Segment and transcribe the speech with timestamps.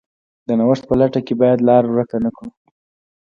[0.47, 2.49] د نوښت په لټه کې باید لار ورکه نه کړو.